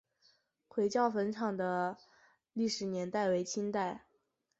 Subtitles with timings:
[0.67, 1.99] 回教坟场的
[2.53, 4.07] 历史年代为清代。